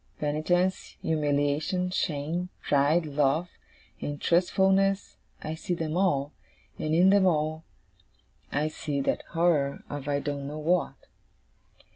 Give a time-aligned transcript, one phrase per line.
[0.17, 3.49] Penitence, humiliation, shame, pride, love,
[4.01, 6.33] and trustfulness I see them all;
[6.79, 7.65] and in them all,
[8.51, 10.95] I see that horror of I don't know what.